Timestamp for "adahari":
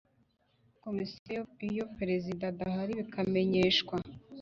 2.51-2.91